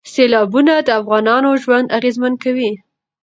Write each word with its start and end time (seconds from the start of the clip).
سیلابونه 0.13 0.73
د 0.87 0.89
افغانانو 1.01 1.49
ژوند 1.63 1.87
اغېزمن 1.97 2.33
کوي. 2.43 2.71